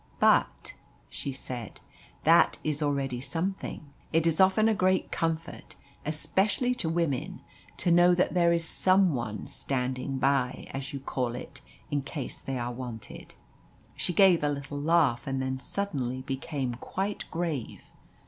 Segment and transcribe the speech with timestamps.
[0.19, 0.73] "But,"
[1.09, 1.79] she said,
[2.23, 3.93] "that is already something.
[4.11, 5.75] It is often a great comfort,
[6.07, 7.41] especially to women,
[7.77, 11.61] to know that there is some one 'standing by,' as you call it,
[11.91, 13.35] in case they are wanted."
[13.95, 17.91] She gave a little laugh, and then suddenly became quite grave.